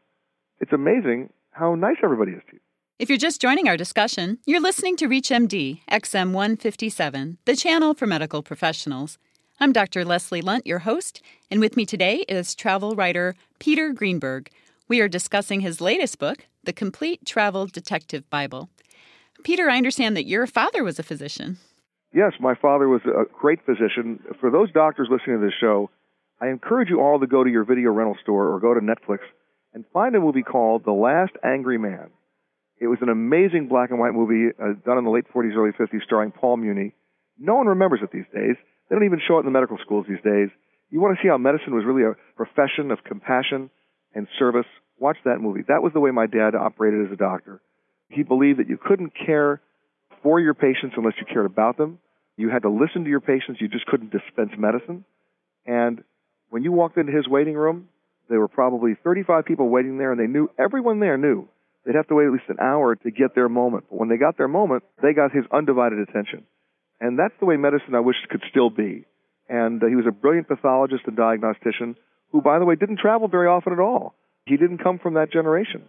it's 0.60 0.72
amazing 0.72 1.30
how 1.52 1.76
nice 1.76 1.98
everybody 2.04 2.32
is 2.32 2.42
to 2.50 2.54
you. 2.54 2.60
If 2.98 3.10
you're 3.10 3.18
just 3.18 3.42
joining 3.42 3.68
our 3.68 3.76
discussion, 3.76 4.40
you're 4.46 4.62
listening 4.62 4.96
to 4.98 5.10
ReachMD 5.10 5.82
XM 5.92 6.32
157, 6.32 7.38
the 7.44 7.56
channel 7.56 7.94
for 7.94 8.08
medical 8.08 8.42
professionals. 8.42 9.18
I'm 9.58 9.72
Dr. 9.72 10.04
Leslie 10.04 10.42
Lundt, 10.42 10.68
your 10.68 10.80
host, 10.80 11.22
and 11.50 11.62
with 11.62 11.78
me 11.78 11.86
today 11.86 12.26
is 12.28 12.56
travel 12.56 12.94
writer 12.94 13.36
Peter 13.58 13.94
Greenberg. 13.94 14.50
We 14.90 15.00
are 15.00 15.08
discussing 15.08 15.62
his 15.62 15.80
latest 15.80 16.20
book, 16.20 16.46
The 16.66 16.74
Complete 16.74 17.26
Travel 17.26 17.68
Detective 17.68 18.30
Bible. 18.30 18.70
Peter, 19.46 19.70
I 19.70 19.78
understand 19.78 20.18
that 20.18 20.28
your 20.28 20.46
father 20.46 20.84
was 20.84 21.00
a 21.00 21.04
physician. 21.04 21.58
Yes, 22.14 22.34
my 22.42 22.54
father 22.54 22.90
was 22.90 23.00
a 23.06 23.34
great 23.34 23.66
physician. 23.66 24.20
For 24.42 24.52
those 24.52 24.74
doctors 24.74 25.08
listening 25.10 25.40
to 25.40 25.46
this 25.46 25.56
show, 25.58 25.90
I 26.42 26.48
encourage 26.48 26.90
you 26.90 27.00
all 27.00 27.22
to 27.22 27.28
go 27.28 27.46
to 27.46 27.50
your 27.50 27.64
video 27.64 27.92
rental 27.92 28.18
store 28.22 28.54
or 28.54 28.60
go 28.60 28.74
to 28.74 28.82
Netflix 28.82 29.20
and 29.74 29.86
find 29.94 30.16
a 30.16 30.20
movie 30.20 30.44
called 30.44 30.84
The 30.84 30.92
Last 30.92 31.32
Angry 31.46 31.78
Man. 31.78 32.10
It 32.78 32.88
was 32.88 33.00
an 33.02 33.08
amazing 33.08 33.70
black 33.70 33.92
and 33.92 34.02
white 34.02 34.14
movie 34.14 34.54
uh, 34.62 34.74
done 34.86 34.98
in 34.98 35.06
the 35.06 35.12
late 35.12 35.32
40s, 35.34 35.56
early 35.56 35.72
50s, 35.72 36.04
starring 36.04 36.32
Paul 36.32 36.58
Muni. 36.58 36.94
No 37.40 37.56
one 37.56 37.68
remembers 37.68 38.02
it 38.04 38.12
these 38.12 38.26
days. 38.34 38.58
They 38.90 38.96
don't 38.96 39.06
even 39.06 39.22
show 39.28 39.38
it 39.38 39.40
in 39.42 39.46
the 39.46 39.52
medical 39.52 39.78
schools 39.84 40.06
these 40.08 40.24
days. 40.24 40.50
You 40.90 41.02
want 41.02 41.18
to 41.18 41.24
see 41.24 41.30
how 41.30 41.38
medicine 41.38 41.74
was 41.74 41.86
really 41.86 42.04
a 42.04 42.16
profession 42.36 42.92
of 42.92 43.04
compassion 43.04 43.70
and 44.14 44.28
service? 44.38 44.68
Watch 45.00 45.18
that 45.26 45.42
movie. 45.42 45.62
That 45.68 45.82
was 45.84 45.92
the 45.94 46.00
way 46.00 46.12
my 46.12 46.28
dad 46.28 46.56
operated 46.56 47.08
as 47.08 47.12
a 47.12 47.18
doctor. 47.18 47.62
He 48.10 48.24
believed 48.24 48.60
that 48.60 48.70
you 48.70 48.78
couldn't 48.78 49.14
care 49.26 49.62
for 50.22 50.40
your 50.40 50.54
patients 50.54 50.94
unless 50.96 51.16
you 51.20 51.26
cared 51.26 51.46
about 51.46 51.78
them. 51.78 52.00
You 52.38 52.50
had 52.50 52.64
to 52.64 52.70
listen 52.70 53.04
to 53.04 53.10
your 53.10 53.22
patients. 53.22 53.60
You 53.60 53.68
just 53.68 53.86
couldn't 53.88 54.12
dispense 54.12 54.52
medicine. 54.58 55.06
And 55.66 56.04
when 56.50 56.64
you 56.64 56.72
walked 56.72 56.98
into 56.98 57.12
his 57.12 57.28
waiting 57.28 57.56
room, 57.56 57.90
there 58.30 58.40
were 58.40 58.48
probably 58.48 58.96
35 59.04 59.46
people 59.46 59.70
waiting 59.70 59.98
there, 59.98 60.12
and 60.12 60.20
they 60.20 60.28
knew 60.28 60.50
everyone 60.58 61.00
there 61.00 61.18
knew 61.18 61.48
they'd 61.86 61.96
have 61.96 62.08
to 62.08 62.16
wait 62.16 62.26
at 62.26 62.34
least 62.34 62.50
an 62.50 62.58
hour 62.60 62.96
to 62.96 63.12
get 63.12 63.36
their 63.36 63.50
moment. 63.50 63.86
But 63.90 64.00
when 64.00 64.10
they 64.10 64.18
got 64.18 64.38
their 64.38 64.48
moment, 64.48 64.84
they 65.02 65.14
got 65.14 65.32
his 65.32 65.46
undivided 65.52 66.00
attention. 66.00 66.46
And 67.00 67.20
that's 67.20 67.34
the 67.40 67.46
way 67.46 67.58
medicine 67.58 67.96
I 67.96 68.00
wish 68.00 68.16
could 68.30 68.44
still 68.50 68.70
be. 68.70 69.06
And 69.50 69.84
uh, 69.84 69.88
he 69.88 69.96
was 69.96 70.06
a 70.08 70.12
brilliant 70.12 70.48
pathologist 70.48 71.04
and 71.06 71.16
diagnostician 71.16 71.96
who, 72.32 72.42
by 72.42 72.60
the 72.60 72.66
way, 72.66 72.76
didn't 72.76 73.00
travel 73.00 73.28
very 73.28 73.48
often 73.48 73.74
at 73.74 73.80
all. 73.80 74.16
He 74.46 74.58
didn't 74.58 74.80
come 74.80 75.00
from 75.00 75.16
that 75.16 75.32
generation. 75.32 75.84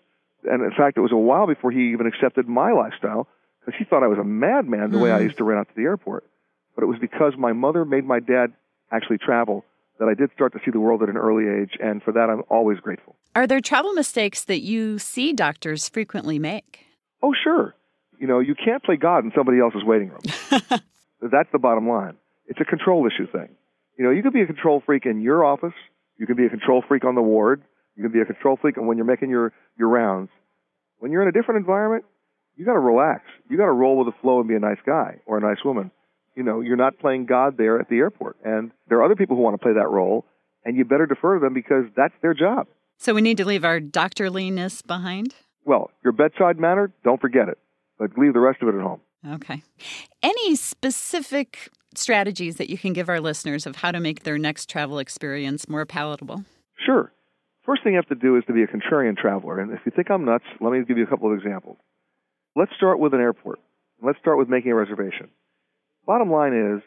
And 0.45 0.63
in 0.63 0.73
fact, 0.77 0.97
it 0.97 1.01
was 1.01 1.13
a 1.13 1.17
while 1.17 1.47
before 1.47 1.71
he 1.71 1.93
even 1.93 2.07
accepted 2.07 2.49
my 2.49 2.73
lifestyle 2.73 3.29
because 3.61 3.79
he 3.79 3.85
thought 3.85 4.03
I 4.03 4.07
was 4.07 4.19
a 4.19 4.25
madman 4.25 4.91
the 4.91 4.99
way 4.99 5.11
I 5.11 5.21
used 5.21 5.39
to 5.39 5.45
run 5.45 5.59
out 5.59 5.69
to 5.69 5.75
the 5.75 5.83
airport. 5.83 6.25
But 6.75 6.85
it 6.85 6.87
was 6.87 6.99
because 7.01 7.33
my 7.37 7.53
mother 7.53 7.85
made 7.85 8.05
my 8.05 8.21
dad 8.21 8.53
actually 8.93 9.19
travel 9.19 9.65
that 9.99 10.09
I 10.09 10.15
did 10.15 10.31
start 10.35 10.53
to 10.53 10.61
see 10.65 10.71
the 10.71 10.79
world 10.79 11.03
at 11.03 11.09
an 11.09 11.17
early 11.17 11.45
age, 11.49 11.73
and 11.81 12.03
for 12.03 12.13
that 12.13 12.29
I'm 12.31 12.43
always 12.51 12.79
grateful. 12.81 13.17
Are 13.35 13.47
there 13.47 13.61
travel 13.61 13.93
mistakes 13.95 14.45
that 14.45 14.61
you 14.61 14.99
see 14.99 15.33
doctors 15.33 15.89
frequently 15.89 16.39
make? 16.39 16.87
Oh, 17.23 17.33
sure. 17.43 17.75
You 18.19 18.27
know, 18.27 18.41
you 18.41 18.55
can't 18.55 18.83
play 18.83 18.97
God 18.97 19.25
in 19.25 19.33
somebody 19.35 19.59
else's 19.59 19.85
waiting 19.85 20.11
room. 20.11 20.21
That's 21.21 21.49
the 21.53 21.59
bottom 21.59 21.89
line. 21.89 22.17
It's 22.47 22.61
a 22.61 22.65
control 22.65 23.07
issue 23.07 23.31
thing. 23.31 23.49
You 23.99 24.05
know, 24.05 24.11
you 24.11 24.23
could 24.23 24.33
be 24.33 24.43
a 24.43 24.47
control 24.47 24.83
freak 24.85 25.07
in 25.07 25.21
your 25.21 25.45
office. 25.45 25.75
You 26.19 26.27
can 26.27 26.37
be 26.37 26.47
a 26.47 26.49
control 26.49 26.83
freak 26.87 27.05
on 27.05 27.15
the 27.15 27.23
ward. 27.23 27.63
You 27.97 28.03
can 28.03 28.13
be 28.13 28.21
a 28.21 28.25
control 28.25 28.59
freak 28.61 28.77
when 28.77 28.97
you're 28.97 29.07
making 29.07 29.31
your, 29.31 29.53
your 29.79 29.89
rounds. 29.89 30.29
When 30.99 31.13
you're 31.13 31.23
in 31.23 31.29
a 31.29 31.33
different 31.33 31.59
environment, 31.59 32.05
you 32.57 32.65
got 32.65 32.75
to 32.75 32.79
relax. 32.79 33.23
You 33.49 33.57
got 33.57 33.67
to 33.67 33.73
roll 33.73 33.97
with 33.97 34.07
the 34.07 34.21
flow 34.21 34.41
and 34.41 34.49
be 34.49 34.55
a 34.55 34.61
nice 34.61 34.79
guy 34.85 35.21
or 35.27 35.39
a 35.39 35.41
nice 35.41 35.65
woman. 35.65 35.91
You 36.35 36.43
know, 36.43 36.61
you're 36.61 36.77
not 36.77 36.99
playing 36.99 37.27
God 37.27 37.57
there 37.57 37.81
at 37.81 37.89
the 37.89 37.97
airport. 37.97 38.37
And 38.45 38.71
there 38.89 38.99
are 38.99 39.05
other 39.05 39.17
people 39.17 39.37
who 39.37 39.43
want 39.43 39.55
to 39.55 39.63
play 39.63 39.73
that 39.73 39.89
role, 39.89 40.27
and 40.65 40.77
you 40.77 40.85
better 40.85 41.07
defer 41.07 41.39
to 41.39 41.41
them 41.41 41.55
because 41.55 41.85
that's 41.97 42.15
their 42.21 42.35
job. 42.35 42.67
So 42.99 43.15
we 43.15 43.23
need 43.23 43.37
to 43.39 43.45
leave 43.45 43.65
our 43.65 43.81
doctorliness 43.81 44.87
behind? 44.87 45.35
Well, 45.65 45.91
your 46.03 46.13
bedside 46.13 46.59
manner, 46.59 46.93
don't 47.05 47.21
forget 47.21 47.49
it, 47.49 47.59
but 47.99 48.17
leave 48.17 48.33
the 48.33 48.41
rest 48.41 48.63
of 48.63 48.69
it 48.69 48.75
at 48.75 48.81
home. 48.81 49.01
Okay. 49.25 49.63
Any 50.23 50.57
specific 50.57 51.71
strategies 51.95 52.57
that 52.57 52.71
you 52.71 52.79
can 52.79 52.93
give 52.93 53.09
our 53.09 53.21
listeners 53.21 53.67
of 53.67 53.77
how 53.77 53.91
to 53.91 54.01
make 54.01 54.23
their 54.23 54.39
next 54.39 54.69
travel 54.69 54.99
experience 54.99 55.69
more 55.69 55.87
palatable? 55.87 56.45
Sure. 56.85 57.13
First 57.65 57.83
thing 57.83 57.95
you 57.95 57.99
have 57.99 58.09
to 58.09 58.15
do 58.15 58.37
is 58.37 58.45
to 58.47 58.53
be 58.53 58.63
a 58.63 58.67
contrarian 58.67 59.17
traveler. 59.17 59.59
And 59.61 59.73
if 59.73 59.81
you 59.85 59.93
think 59.95 60.11
I'm 60.11 60.25
nuts, 60.25 60.45
let 60.61 60.73
me 60.73 60.85
give 60.87 60.99
you 60.99 61.05
a 61.05 61.07
couple 61.07 61.33
of 61.33 61.39
examples. 61.39 61.79
Let's 62.55 62.73
start 62.77 62.99
with 62.99 63.13
an 63.13 63.21
airport. 63.21 63.59
Let's 64.03 64.19
start 64.19 64.39
with 64.39 64.49
making 64.49 64.71
a 64.71 64.75
reservation. 64.75 65.29
Bottom 66.07 66.31
line 66.31 66.53
is, 66.77 66.83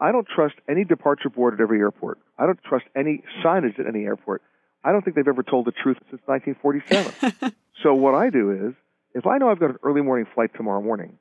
I 0.00 0.12
don't 0.12 0.26
trust 0.32 0.54
any 0.68 0.84
departure 0.84 1.30
board 1.30 1.54
at 1.54 1.60
every 1.60 1.80
airport. 1.80 2.18
I 2.38 2.46
don't 2.46 2.62
trust 2.62 2.84
any 2.94 3.24
signage 3.44 3.80
at 3.80 3.86
any 3.86 4.04
airport. 4.04 4.42
I 4.84 4.92
don't 4.92 5.02
think 5.02 5.16
they've 5.16 5.26
ever 5.26 5.42
told 5.42 5.66
the 5.66 5.72
truth 5.72 5.96
since 6.10 6.22
1947. 6.26 7.54
so 7.82 7.94
what 7.94 8.14
I 8.14 8.30
do 8.30 8.68
is, 8.68 8.74
if 9.14 9.26
I 9.26 9.38
know 9.38 9.50
I've 9.50 9.58
got 9.58 9.70
an 9.70 9.78
early 9.82 10.02
morning 10.02 10.26
flight 10.34 10.50
tomorrow 10.54 10.82
morning, 10.82 11.18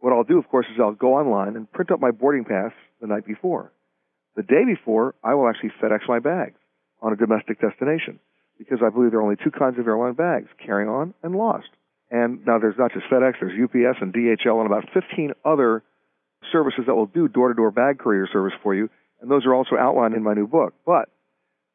what 0.00 0.12
I'll 0.12 0.24
do, 0.24 0.38
of 0.38 0.48
course, 0.48 0.66
is 0.72 0.80
I'll 0.80 0.92
go 0.92 1.14
online 1.14 1.56
and 1.56 1.70
print 1.70 1.90
up 1.90 2.00
my 2.00 2.10
boarding 2.10 2.44
pass 2.44 2.72
the 3.00 3.06
night 3.06 3.26
before. 3.26 3.72
The 4.36 4.42
day 4.42 4.64
before, 4.66 5.14
I 5.22 5.34
will 5.34 5.48
actually 5.48 5.72
FedEx 5.82 6.08
my 6.08 6.18
bags 6.18 6.56
on 7.02 7.12
a 7.12 7.16
domestic 7.16 7.60
destination. 7.60 8.18
because 8.58 8.80
I 8.84 8.90
believe 8.90 9.10
there 9.10 9.20
are 9.20 9.22
only 9.22 9.40
two 9.42 9.50
kinds 9.50 9.78
of 9.78 9.86
airline 9.86 10.12
bags 10.12 10.48
carry 10.64 10.86
on 10.86 11.14
and 11.22 11.34
lost. 11.34 11.68
And 12.10 12.44
now 12.46 12.58
there's 12.58 12.76
not 12.78 12.92
just 12.92 13.06
FedEx, 13.06 13.34
there's 13.40 13.56
UPS 13.56 14.02
and 14.02 14.12
DHL 14.12 14.58
and 14.60 14.66
about 14.66 14.84
15 14.92 15.32
other 15.46 15.82
services 16.52 16.84
that 16.86 16.94
will 16.94 17.06
do 17.06 17.26
door 17.26 17.48
to 17.48 17.54
door 17.54 17.70
bag 17.70 17.98
courier 17.98 18.28
service 18.30 18.52
for 18.62 18.74
you. 18.74 18.90
And 19.22 19.30
those 19.30 19.46
are 19.46 19.54
also 19.54 19.76
outlined 19.76 20.14
in 20.14 20.22
my 20.22 20.34
new 20.34 20.46
book. 20.46 20.74
But 20.84 21.08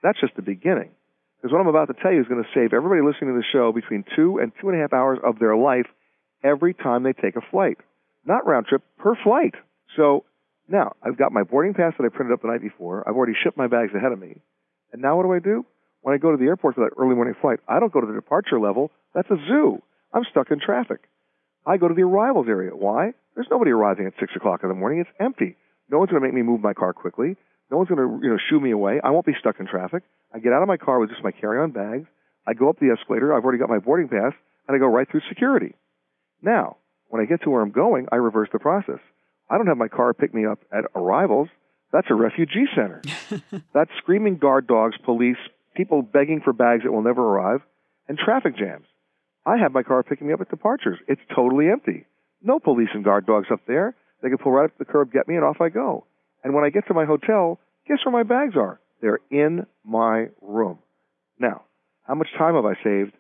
that's 0.04 0.20
just 0.20 0.36
the 0.36 0.44
beginning. 0.44 0.92
Because 1.38 1.52
what 1.52 1.62
I'm 1.62 1.68
about 1.68 1.88
to 1.88 1.96
tell 2.02 2.12
you 2.12 2.22
is 2.22 2.28
going 2.28 2.44
to 2.44 2.50
save 2.54 2.74
everybody 2.74 3.02
listening 3.02 3.34
to 3.34 3.40
the 3.40 3.46
show 3.52 3.72
between 3.72 4.04
two 4.16 4.38
and 4.38 4.52
two 4.62 4.70
and 4.70 4.78
a 4.78 4.82
half 4.82 4.94
hours 4.94 5.20
of 5.24 5.40
their 5.40 5.56
life 5.56 5.88
every 6.44 6.74
time 6.74 7.04
they 7.04 7.14
take 7.14 7.36
a 7.36 7.42
flight. 7.52 7.78
Not 8.26 8.46
round 8.46 8.66
trip, 8.68 8.82
per 8.98 9.16
flight. 9.24 9.54
So 9.96 10.26
now 10.68 10.96
I've 11.04 11.18
got 11.18 11.32
my 11.32 11.44
boarding 11.44 11.74
pass 11.74 11.94
that 11.98 12.06
I 12.06 12.10
printed 12.10 12.34
up 12.34 12.42
the 12.42 12.48
night 12.48 12.62
before. 12.62 13.08
I've 13.08 13.16
already 13.16 13.36
shipped 13.44 13.58
my 13.58 13.68
bags 13.68 13.94
ahead 13.96 14.12
of 14.12 14.20
me. 14.20 14.42
And 14.92 15.02
now 15.02 15.18
what 15.18 15.24
do 15.24 15.34
I 15.34 15.40
do? 15.40 15.66
When 16.02 16.14
I 16.14 16.18
go 16.18 16.32
to 16.32 16.38
the 16.38 16.46
airport 16.46 16.76
for 16.76 16.88
that 16.88 16.96
early 17.02 17.16
morning 17.16 17.36
flight, 17.42 17.60
I 17.68 17.80
don't 17.80 17.94
go 17.94 18.02
to 18.02 18.08
the 18.08 18.14
departure 18.14 18.60
level. 18.60 18.92
That's 19.14 19.30
a 19.30 19.38
zoo. 19.48 19.82
I'm 20.14 20.24
stuck 20.30 20.52
in 20.52 20.60
traffic. 20.60 21.02
I 21.66 21.78
go 21.78 21.88
to 21.88 21.96
the 21.96 22.04
arrivals 22.04 22.48
area. 22.48 22.72
Why? 22.76 23.12
There's 23.34 23.48
nobody 23.50 23.72
arriving 23.72 24.06
at 24.06 24.14
six 24.20 24.32
o'clock 24.36 24.62
in 24.64 24.70
the 24.70 24.76
morning. 24.76 25.00
It's 25.00 25.10
empty. 25.20 25.58
No 25.90 25.98
one's 26.00 26.12
going 26.12 26.22
to 26.22 26.28
make 26.28 26.36
me 26.36 26.42
move 26.42 26.62
my 26.62 26.74
car 26.74 26.94
quickly. 26.94 27.36
No 27.72 27.78
one's 27.78 27.90
going 27.90 28.00
to 28.00 28.24
you 28.24 28.32
know 28.32 28.38
shoo 28.50 28.60
me 28.60 28.72
away. 28.72 29.00
I 29.04 29.10
won't 29.10 29.26
be 29.26 29.34
stuck 29.40 29.60
in 29.60 29.68
traffic. 29.68 30.04
I 30.34 30.40
get 30.40 30.54
out 30.54 30.62
of 30.62 30.68
my 30.68 30.78
car 30.78 31.00
with 31.00 31.10
just 31.10 31.24
my 31.24 31.32
carry-on 31.32 31.72
bags. 31.72 32.06
I 32.48 32.54
go 32.54 32.70
up 32.70 32.80
the 32.80 32.96
escalator. 32.98 33.34
I've 33.34 33.44
already 33.44 33.58
got 33.58 33.70
my 33.70 33.80
boarding 33.80 34.08
pass, 34.08 34.34
and 34.68 34.76
I 34.76 34.80
go 34.80 34.86
right 34.86 35.10
through 35.10 35.22
security. 35.28 35.74
Now, 36.42 36.78
when 37.10 37.22
I 37.22 37.26
get 37.26 37.44
to 37.44 37.50
where 37.50 37.62
I'm 37.62 37.72
going, 37.72 38.08
I 38.12 38.16
reverse 38.18 38.50
the 38.52 38.60
process. 38.60 39.00
I 39.50 39.58
don't 39.58 39.68
have 39.68 39.78
my 39.78 39.88
car 39.88 40.14
pick 40.14 40.34
me 40.34 40.46
up 40.46 40.60
at 40.72 40.86
arrivals. 40.96 41.50
That's 41.92 42.08
a 42.10 42.16
refugee 42.16 42.66
center. 42.76 43.02
That's 43.74 43.92
screaming 43.98 44.38
guard 44.38 44.68
dogs, 44.68 44.96
police, 45.04 45.38
people 45.76 46.02
begging 46.02 46.42
for 46.44 46.54
bags 46.54 46.84
that 46.84 46.92
will 46.92 47.04
never 47.04 47.22
arrive, 47.22 47.62
and 48.08 48.18
traffic 48.18 48.58
jams. 48.58 48.86
I 49.46 49.58
have 49.58 49.72
my 49.72 49.84
car 49.84 50.04
picking 50.04 50.28
me 50.28 50.34
up 50.34 50.42
at 50.42 50.50
departures. 50.50 51.00
It's 51.08 51.22
totally 51.36 51.70
empty. 51.70 52.06
No 52.42 52.60
police 52.60 52.90
and 52.94 53.04
guard 53.04 53.26
dogs 53.26 53.48
up 53.52 53.62
there. 53.68 53.96
They 54.22 54.30
can 54.30 54.38
pull 54.40 54.52
right 54.52 54.66
up 54.66 54.72
to 54.72 54.80
the 54.80 54.92
curb, 54.92 55.12
get 55.12 55.28
me, 55.28 55.36
and 55.36 55.44
off 55.44 55.62
I 55.62 55.70
go. 55.70 56.06
And 56.44 56.54
when 56.54 56.64
I 56.64 56.70
get 56.70 56.88
to 56.88 56.94
my 56.94 57.06
hotel, 57.06 57.60
guess 57.88 58.00
where 58.04 58.12
my 58.12 58.24
bags 58.24 58.56
are? 58.56 58.80
They're 59.02 59.20
in 59.30 59.68
my 59.84 60.28
room. 60.42 60.80
Now, 61.40 61.64
how 62.08 62.16
much 62.16 62.28
time 62.38 62.56
have 62.56 62.66
I 62.66 62.74
saved? 62.84 63.14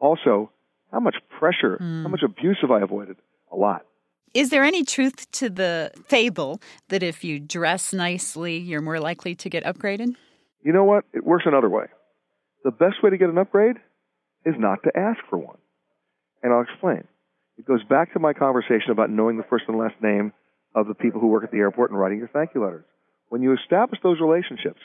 Also, 0.00 0.50
how 0.92 1.00
much 1.00 1.16
pressure, 1.38 1.78
mm. 1.80 2.02
how 2.02 2.08
much 2.08 2.22
abuse 2.24 2.58
have 2.62 2.70
I 2.70 2.80
avoided? 2.80 3.16
A 3.52 3.56
lot. 3.56 3.82
Is 4.34 4.50
there 4.50 4.62
any 4.62 4.84
truth 4.84 5.30
to 5.32 5.48
the 5.48 5.90
fable 6.06 6.60
that 6.88 7.02
if 7.02 7.24
you 7.24 7.40
dress 7.40 7.92
nicely, 7.92 8.58
you're 8.58 8.82
more 8.82 9.00
likely 9.00 9.34
to 9.36 9.48
get 9.48 9.64
upgraded? 9.64 10.14
You 10.62 10.72
know 10.72 10.84
what? 10.84 11.04
It 11.14 11.24
works 11.24 11.44
another 11.46 11.68
way. 11.68 11.86
The 12.64 12.70
best 12.70 13.02
way 13.02 13.10
to 13.10 13.16
get 13.16 13.30
an 13.30 13.38
upgrade 13.38 13.76
is 14.44 14.54
not 14.58 14.82
to 14.84 14.96
ask 14.96 15.18
for 15.30 15.38
one. 15.38 15.58
And 16.42 16.52
I'll 16.52 16.62
explain. 16.62 17.04
It 17.56 17.64
goes 17.66 17.82
back 17.84 18.12
to 18.12 18.18
my 18.18 18.32
conversation 18.32 18.90
about 18.90 19.10
knowing 19.10 19.36
the 19.36 19.48
first 19.48 19.64
and 19.66 19.78
last 19.78 19.94
name 20.02 20.32
of 20.74 20.86
the 20.86 20.94
people 20.94 21.20
who 21.20 21.28
work 21.28 21.44
at 21.44 21.50
the 21.50 21.58
airport 21.58 21.90
and 21.90 21.98
writing 21.98 22.18
your 22.18 22.28
thank 22.28 22.50
you 22.54 22.62
letters. 22.62 22.84
When 23.30 23.42
you 23.42 23.54
establish 23.54 24.00
those 24.02 24.20
relationships 24.20 24.80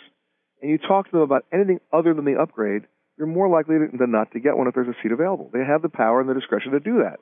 and 0.61 0.71
you 0.71 0.77
talk 0.77 1.05
to 1.05 1.11
them 1.11 1.21
about 1.21 1.45
anything 1.53 1.79
other 1.91 2.13
than 2.13 2.25
the 2.25 2.39
upgrade, 2.41 2.83
you're 3.17 3.27
more 3.27 3.49
likely 3.49 3.75
than 3.77 4.11
not 4.11 4.31
to 4.31 4.39
get 4.39 4.57
one 4.57 4.67
if 4.67 4.73
there's 4.73 4.87
a 4.87 4.97
seat 5.03 5.11
available. 5.11 5.49
They 5.53 5.63
have 5.63 5.81
the 5.81 5.89
power 5.89 6.19
and 6.19 6.29
the 6.29 6.33
discretion 6.33 6.71
to 6.71 6.79
do 6.79 7.03
that. 7.03 7.19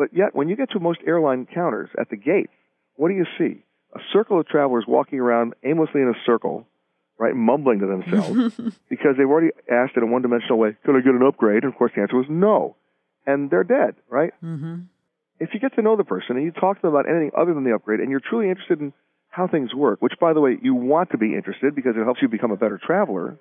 But 0.00 0.16
yet, 0.16 0.34
when 0.34 0.48
you 0.48 0.56
get 0.56 0.70
to 0.70 0.80
most 0.80 1.00
airline 1.06 1.46
counters 1.52 1.90
at 2.00 2.08
the 2.08 2.16
gates, 2.16 2.54
what 2.96 3.10
do 3.10 3.14
you 3.14 3.26
see? 3.36 3.62
A 3.94 4.00
circle 4.14 4.40
of 4.40 4.48
travelers 4.48 4.86
walking 4.88 5.20
around 5.20 5.52
aimlessly 5.62 6.00
in 6.00 6.08
a 6.08 6.18
circle, 6.24 6.66
right, 7.18 7.36
mumbling 7.36 7.80
to 7.80 7.86
themselves 7.86 8.56
because 8.88 9.16
they've 9.18 9.28
already 9.28 9.50
asked 9.70 9.98
in 9.98 10.02
a 10.02 10.06
one 10.06 10.22
dimensional 10.22 10.58
way, 10.58 10.74
Can 10.86 10.96
I 10.96 11.00
get 11.00 11.12
an 11.12 11.22
upgrade? 11.22 11.64
And 11.64 11.70
of 11.70 11.78
course, 11.78 11.92
the 11.94 12.00
answer 12.00 12.16
was 12.16 12.24
no. 12.30 12.76
And 13.26 13.50
they're 13.50 13.62
dead, 13.62 13.96
right? 14.08 14.32
Mm-hmm. 14.42 14.84
If 15.38 15.50
you 15.52 15.60
get 15.60 15.74
to 15.74 15.82
know 15.82 15.98
the 15.98 16.04
person 16.04 16.36
and 16.36 16.46
you 16.46 16.50
talk 16.50 16.76
to 16.76 16.82
them 16.82 16.94
about 16.94 17.06
anything 17.06 17.32
other 17.36 17.52
than 17.52 17.64
the 17.64 17.74
upgrade 17.74 18.00
and 18.00 18.10
you're 18.10 18.20
truly 18.26 18.48
interested 18.48 18.80
in 18.80 18.94
how 19.28 19.48
things 19.48 19.74
work, 19.74 20.00
which, 20.00 20.14
by 20.18 20.32
the 20.32 20.40
way, 20.40 20.56
you 20.62 20.74
want 20.74 21.10
to 21.10 21.18
be 21.18 21.34
interested 21.34 21.74
because 21.74 21.92
it 21.94 22.04
helps 22.04 22.22
you 22.22 22.28
become 22.28 22.52
a 22.52 22.56
better 22.56 22.80
traveler, 22.82 23.36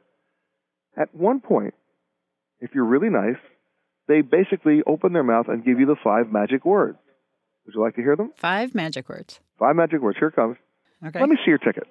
at 0.97 1.15
one 1.15 1.39
point, 1.39 1.73
if 2.59 2.71
you're 2.75 2.83
really 2.83 3.09
nice, 3.09 3.39
they 4.09 4.21
basically 4.21 4.81
open 4.85 5.13
their 5.13 5.23
mouth 5.23 5.45
and 5.47 5.63
give 5.63 5.79
you 5.79 5.85
the 5.85 5.95
five 6.03 6.31
magic 6.31 6.65
words. 6.65 6.97
Would 7.65 7.75
you 7.75 7.81
like 7.81 7.95
to 7.95 8.01
hear 8.01 8.15
them? 8.15 8.33
Five 8.35 8.73
magic 8.75 9.07
words. 9.07 9.39
Five 9.59 9.75
magic 9.75 10.01
words. 10.01 10.17
Here 10.19 10.31
comes. 10.31 10.57
Okay. 11.05 11.19
Let 11.19 11.29
me 11.29 11.37
see 11.37 11.49
your 11.49 11.59
ticket. 11.59 11.83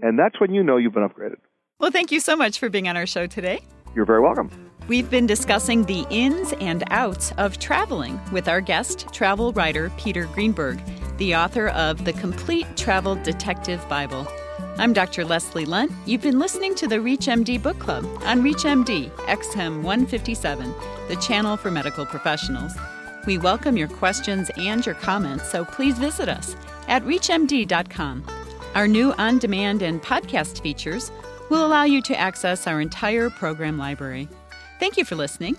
And 0.00 0.18
that's 0.18 0.40
when 0.40 0.54
you 0.54 0.64
know 0.64 0.78
you've 0.78 0.94
been 0.94 1.06
upgraded. 1.06 1.36
Well, 1.78 1.90
thank 1.90 2.10
you 2.10 2.18
so 2.18 2.34
much 2.34 2.58
for 2.58 2.70
being 2.70 2.88
on 2.88 2.96
our 2.96 3.06
show 3.06 3.26
today. 3.26 3.60
You're 3.94 4.06
very 4.06 4.22
welcome. 4.22 4.50
We've 4.88 5.10
been 5.10 5.26
discussing 5.26 5.84
the 5.84 6.06
ins 6.10 6.54
and 6.54 6.82
outs 6.90 7.32
of 7.32 7.58
traveling 7.58 8.18
with 8.32 8.48
our 8.48 8.60
guest, 8.60 9.12
travel 9.12 9.52
writer 9.52 9.92
Peter 9.98 10.24
Greenberg, 10.32 10.80
the 11.18 11.36
author 11.36 11.68
of 11.68 12.04
The 12.04 12.14
Complete 12.14 12.66
Travel 12.76 13.16
Detective 13.16 13.86
Bible. 13.88 14.26
I'm 14.78 14.94
Dr. 14.94 15.24
Leslie 15.24 15.66
Lundt. 15.66 15.92
You've 16.06 16.22
been 16.22 16.38
listening 16.38 16.74
to 16.76 16.88
the 16.88 16.96
ReachMD 16.96 17.62
Book 17.62 17.78
Club 17.78 18.04
on 18.24 18.42
ReachMD 18.42 19.10
XM 19.10 19.82
157, 19.82 20.74
the 21.08 21.16
channel 21.16 21.58
for 21.58 21.70
medical 21.70 22.06
professionals. 22.06 22.72
We 23.26 23.36
welcome 23.36 23.76
your 23.76 23.88
questions 23.88 24.50
and 24.56 24.84
your 24.84 24.94
comments, 24.94 25.50
so 25.50 25.66
please 25.66 25.98
visit 25.98 26.30
us 26.30 26.56
at 26.88 27.04
ReachMD.com. 27.04 28.24
Our 28.74 28.88
new 28.88 29.12
on 29.18 29.38
demand 29.38 29.82
and 29.82 30.02
podcast 30.02 30.62
features 30.62 31.12
will 31.50 31.66
allow 31.66 31.84
you 31.84 32.00
to 32.02 32.18
access 32.18 32.66
our 32.66 32.80
entire 32.80 33.28
program 33.28 33.76
library. 33.76 34.26
Thank 34.80 34.96
you 34.96 35.04
for 35.04 35.16
listening. 35.16 35.58